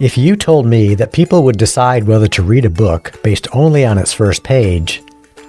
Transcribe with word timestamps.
If 0.00 0.16
you 0.16 0.34
told 0.34 0.64
me 0.64 0.94
that 0.94 1.12
people 1.12 1.42
would 1.42 1.58
decide 1.58 2.04
whether 2.04 2.26
to 2.28 2.42
read 2.42 2.64
a 2.64 2.70
book 2.70 3.20
based 3.22 3.46
only 3.52 3.84
on 3.84 3.98
its 3.98 4.14
first 4.14 4.42
page, 4.42 5.02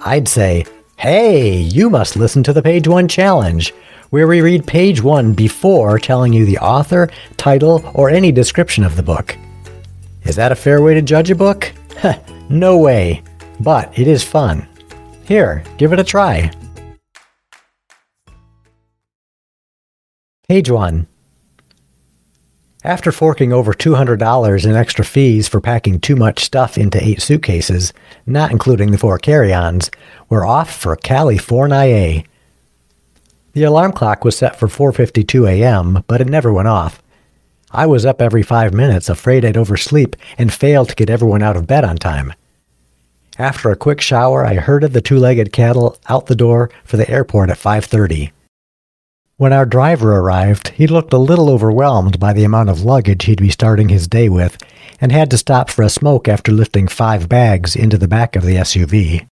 I'd 0.04 0.28
say, 0.28 0.66
hey, 0.98 1.56
you 1.56 1.88
must 1.88 2.16
listen 2.16 2.42
to 2.42 2.52
the 2.52 2.60
Page 2.60 2.86
One 2.86 3.08
Challenge, 3.08 3.72
where 4.10 4.26
we 4.26 4.42
read 4.42 4.66
page 4.66 5.02
one 5.02 5.32
before 5.32 5.98
telling 5.98 6.34
you 6.34 6.44
the 6.44 6.58
author, 6.58 7.08
title, 7.38 7.82
or 7.94 8.10
any 8.10 8.30
description 8.30 8.84
of 8.84 8.94
the 8.94 9.02
book. 9.02 9.38
Is 10.24 10.36
that 10.36 10.52
a 10.52 10.54
fair 10.54 10.82
way 10.82 10.92
to 10.92 11.00
judge 11.00 11.30
a 11.30 11.34
book? 11.34 11.72
no 12.50 12.76
way, 12.76 13.22
but 13.60 13.98
it 13.98 14.06
is 14.06 14.22
fun. 14.22 14.68
Here, 15.24 15.64
give 15.78 15.94
it 15.94 15.98
a 15.98 16.04
try. 16.04 16.50
Page 20.46 20.68
1 20.68 21.06
after 22.84 23.12
forking 23.12 23.52
over 23.52 23.72
$200 23.72 24.64
in 24.64 24.76
extra 24.76 25.04
fees 25.04 25.46
for 25.48 25.60
packing 25.60 26.00
too 26.00 26.16
much 26.16 26.44
stuff 26.44 26.76
into 26.76 27.02
eight 27.02 27.22
suitcases, 27.22 27.92
not 28.26 28.50
including 28.50 28.90
the 28.90 28.98
four 28.98 29.18
carry-ons, 29.18 29.90
we're 30.28 30.46
off 30.46 30.74
for 30.74 30.96
California. 30.96 32.24
The 33.52 33.62
alarm 33.64 33.92
clock 33.92 34.24
was 34.24 34.36
set 34.36 34.56
for 34.56 34.66
4:52 34.66 35.48
a.m., 35.48 36.02
but 36.06 36.20
it 36.20 36.28
never 36.28 36.52
went 36.52 36.68
off. 36.68 37.02
I 37.70 37.86
was 37.86 38.04
up 38.04 38.20
every 38.20 38.42
5 38.42 38.74
minutes 38.74 39.08
afraid 39.08 39.44
I'd 39.44 39.56
oversleep 39.56 40.16
and 40.36 40.52
fail 40.52 40.84
to 40.84 40.94
get 40.94 41.10
everyone 41.10 41.42
out 41.42 41.56
of 41.56 41.66
bed 41.66 41.84
on 41.84 41.96
time. 41.96 42.32
After 43.38 43.70
a 43.70 43.76
quick 43.76 44.00
shower, 44.00 44.44
I 44.44 44.54
herded 44.54 44.92
the 44.92 45.00
two-legged 45.00 45.52
cattle 45.52 45.96
out 46.08 46.26
the 46.26 46.34
door 46.34 46.70
for 46.84 46.96
the 46.96 47.08
airport 47.08 47.48
at 47.48 47.58
5:30. 47.58 48.30
When 49.36 49.52
our 49.52 49.66
driver 49.66 50.16
arrived, 50.16 50.68
he 50.68 50.86
looked 50.86 51.12
a 51.12 51.18
little 51.18 51.48
overwhelmed 51.48 52.20
by 52.20 52.32
the 52.32 52.44
amount 52.44 52.68
of 52.68 52.84
luggage 52.84 53.24
he'd 53.24 53.40
be 53.40 53.50
starting 53.50 53.88
his 53.88 54.06
day 54.06 54.28
with 54.28 54.58
and 55.00 55.10
had 55.10 55.30
to 55.30 55.38
stop 55.38 55.70
for 55.70 55.82
a 55.82 55.88
smoke 55.88 56.28
after 56.28 56.52
lifting 56.52 56.86
five 56.86 57.28
bags 57.28 57.74
into 57.74 57.98
the 57.98 58.06
back 58.06 58.36
of 58.36 58.44
the 58.44 58.56
SUV. 58.56 59.26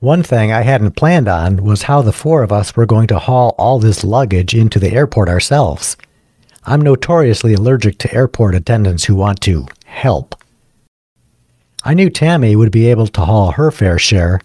One 0.00 0.22
thing 0.22 0.52
I 0.52 0.62
hadn't 0.62 0.96
planned 0.96 1.28
on 1.28 1.64
was 1.64 1.84
how 1.84 2.02
the 2.02 2.12
four 2.12 2.42
of 2.42 2.52
us 2.52 2.76
were 2.76 2.84
going 2.84 3.06
to 3.06 3.18
haul 3.18 3.54
all 3.56 3.78
this 3.78 4.04
luggage 4.04 4.54
into 4.54 4.78
the 4.78 4.92
airport 4.92 5.28
ourselves. 5.28 5.96
I'm 6.64 6.80
notoriously 6.80 7.54
allergic 7.54 7.98
to 7.98 8.12
airport 8.12 8.54
attendants 8.54 9.04
who 9.04 9.14
want 9.14 9.40
to 9.42 9.66
help. 9.86 10.34
I 11.84 11.94
knew 11.94 12.10
Tammy 12.10 12.56
would 12.56 12.72
be 12.72 12.86
able 12.88 13.06
to 13.06 13.24
haul 13.24 13.52
her 13.52 13.70
fair 13.70 13.98
share. 13.98 14.40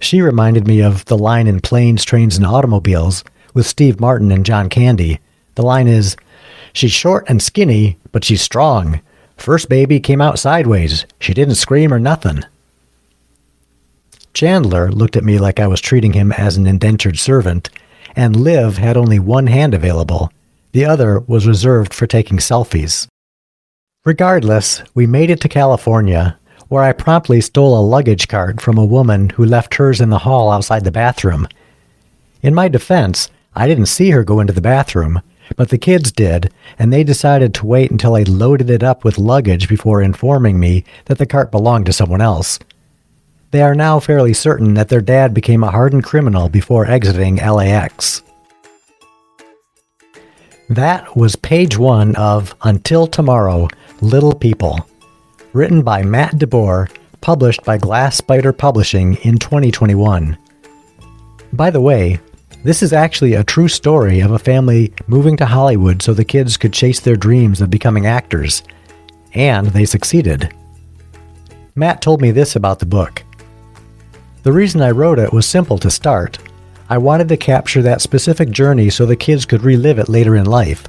She 0.00 0.20
reminded 0.20 0.66
me 0.66 0.82
of 0.82 1.04
the 1.04 1.16
line 1.16 1.46
in 1.46 1.60
Planes, 1.60 2.04
Trains, 2.04 2.36
and 2.36 2.44
Automobiles 2.44 3.24
with 3.54 3.66
Steve 3.66 3.98
Martin 3.98 4.30
and 4.30 4.44
John 4.44 4.68
Candy. 4.68 5.20
The 5.54 5.62
line 5.62 5.88
is 5.88 6.16
She's 6.74 6.90
short 6.90 7.24
and 7.28 7.40
skinny, 7.40 7.98
but 8.10 8.24
she's 8.24 8.42
strong. 8.42 9.00
First 9.36 9.68
baby 9.68 10.00
came 10.00 10.20
out 10.20 10.40
sideways. 10.40 11.06
She 11.20 11.32
didn't 11.32 11.54
scream 11.54 11.94
or 11.94 12.00
nothing. 12.00 12.42
Chandler 14.34 14.90
looked 14.90 15.16
at 15.16 15.22
me 15.22 15.38
like 15.38 15.60
I 15.60 15.68
was 15.68 15.80
treating 15.80 16.12
him 16.12 16.32
as 16.32 16.56
an 16.56 16.66
indentured 16.66 17.16
servant, 17.16 17.70
and 18.16 18.34
Liv 18.34 18.78
had 18.78 18.96
only 18.96 19.20
one 19.20 19.46
hand 19.46 19.72
available. 19.72 20.32
The 20.72 20.84
other 20.84 21.20
was 21.20 21.46
reserved 21.46 21.94
for 21.94 22.08
taking 22.08 22.38
selfies. 22.38 23.06
Regardless, 24.04 24.82
we 24.94 25.06
made 25.06 25.30
it 25.30 25.40
to 25.42 25.48
California, 25.48 26.36
where 26.68 26.82
I 26.82 26.92
promptly 26.92 27.40
stole 27.40 27.78
a 27.78 27.86
luggage 27.86 28.26
cart 28.26 28.60
from 28.60 28.76
a 28.76 28.84
woman 28.84 29.30
who 29.30 29.44
left 29.44 29.76
hers 29.76 30.00
in 30.00 30.10
the 30.10 30.18
hall 30.18 30.50
outside 30.50 30.82
the 30.82 30.90
bathroom. 30.90 31.46
In 32.42 32.52
my 32.52 32.66
defense, 32.66 33.30
I 33.54 33.68
didn't 33.68 33.86
see 33.86 34.10
her 34.10 34.24
go 34.24 34.40
into 34.40 34.52
the 34.52 34.60
bathroom, 34.60 35.22
but 35.56 35.68
the 35.68 35.78
kids 35.78 36.10
did, 36.10 36.52
and 36.78 36.92
they 36.92 37.04
decided 37.04 37.54
to 37.54 37.66
wait 37.66 37.90
until 37.90 38.16
I 38.16 38.22
loaded 38.22 38.70
it 38.70 38.82
up 38.82 39.04
with 39.04 39.18
luggage 39.18 39.68
before 39.68 40.02
informing 40.02 40.58
me 40.58 40.84
that 41.04 41.18
the 41.18 41.26
cart 41.26 41.50
belonged 41.50 41.86
to 41.86 41.92
someone 41.92 42.20
else. 42.20 42.58
They 43.50 43.62
are 43.62 43.74
now 43.74 44.00
fairly 44.00 44.34
certain 44.34 44.74
that 44.74 44.88
their 44.88 45.00
dad 45.00 45.32
became 45.32 45.62
a 45.62 45.70
hardened 45.70 46.04
criminal 46.04 46.48
before 46.48 46.86
exiting 46.86 47.36
LAX. 47.36 48.22
That 50.68 51.16
was 51.16 51.36
page 51.36 51.78
one 51.78 52.16
of 52.16 52.54
Until 52.62 53.06
Tomorrow 53.06 53.68
Little 54.00 54.34
People, 54.34 54.88
written 55.52 55.82
by 55.82 56.02
Matt 56.02 56.32
DeBoer, 56.32 56.88
published 57.20 57.62
by 57.64 57.78
Glass 57.78 58.16
Spider 58.16 58.52
Publishing 58.52 59.14
in 59.22 59.38
2021. 59.38 60.36
By 61.52 61.70
the 61.70 61.80
way, 61.80 62.18
this 62.64 62.82
is 62.82 62.94
actually 62.94 63.34
a 63.34 63.44
true 63.44 63.68
story 63.68 64.20
of 64.20 64.30
a 64.32 64.38
family 64.38 64.92
moving 65.06 65.36
to 65.36 65.44
Hollywood 65.44 66.00
so 66.00 66.14
the 66.14 66.24
kids 66.24 66.56
could 66.56 66.72
chase 66.72 66.98
their 66.98 67.14
dreams 67.14 67.60
of 67.60 67.68
becoming 67.68 68.06
actors. 68.06 68.62
And 69.34 69.66
they 69.68 69.84
succeeded. 69.84 70.54
Matt 71.74 72.00
told 72.00 72.22
me 72.22 72.30
this 72.30 72.56
about 72.56 72.78
the 72.78 72.86
book. 72.86 73.22
The 74.44 74.52
reason 74.52 74.80
I 74.80 74.92
wrote 74.92 75.18
it 75.18 75.32
was 75.32 75.44
simple 75.44 75.76
to 75.78 75.90
start. 75.90 76.38
I 76.88 76.96
wanted 76.96 77.28
to 77.28 77.36
capture 77.36 77.82
that 77.82 78.00
specific 78.00 78.50
journey 78.50 78.88
so 78.88 79.04
the 79.04 79.14
kids 79.14 79.44
could 79.44 79.62
relive 79.62 79.98
it 79.98 80.08
later 80.08 80.34
in 80.36 80.46
life. 80.46 80.86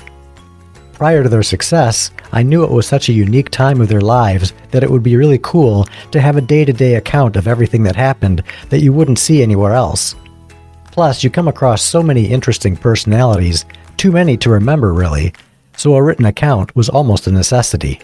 Prior 0.94 1.24
to 1.24 1.30
their 1.30 1.44
success, 1.44 2.12
I 2.32 2.42
knew 2.42 2.64
it 2.64 2.72
was 2.72 2.88
such 2.88 3.10
a 3.10 3.14
unique 3.14 3.50
time 3.50 3.82
of 3.82 3.90
their 3.90 4.00
lives 4.00 4.54
that 4.72 4.84
it 4.84 4.90
would 4.90 5.04
be 5.04 5.18
really 5.18 5.40
cool 5.40 5.86
to 6.12 6.22
have 6.22 6.38
a 6.38 6.42
day 6.42 6.64
to 6.64 6.72
day 6.72 6.96
account 6.96 7.36
of 7.36 7.50
everything 7.50 7.84
that 7.84 7.98
happened 7.98 8.44
that 8.70 8.80
you 8.80 8.94
wouldn't 8.94 9.20
see 9.20 9.44
anywhere 9.44 9.74
else. 9.74 10.16
Plus, 10.96 11.26
you 11.26 11.30
come 11.30 11.50
across 11.50 11.84
so 11.84 12.02
many 12.02 12.26
interesting 12.26 12.78
personalities, 12.78 13.66
too 13.98 14.14
many 14.14 14.38
to 14.38 14.50
remember 14.50 14.94
really, 14.94 15.34
so 15.76 15.94
a 15.94 16.02
written 16.02 16.24
account 16.24 16.74
was 16.74 16.88
almost 16.88 17.28
a 17.28 17.32
necessity. 17.32 18.00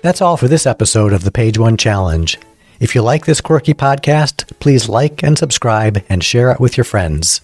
That's 0.00 0.20
all 0.20 0.36
for 0.36 0.48
this 0.48 0.66
episode 0.66 1.12
of 1.12 1.22
the 1.22 1.30
Page 1.30 1.56
One 1.56 1.76
Challenge. 1.76 2.36
If 2.80 2.96
you 2.96 3.02
like 3.02 3.26
this 3.26 3.40
quirky 3.40 3.74
podcast, 3.74 4.58
please 4.58 4.88
like 4.88 5.22
and 5.22 5.38
subscribe 5.38 6.02
and 6.08 6.24
share 6.24 6.50
it 6.50 6.58
with 6.58 6.76
your 6.76 6.82
friends. 6.82 7.40